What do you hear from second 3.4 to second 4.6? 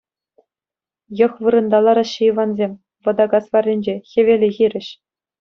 варринче, хӗвеле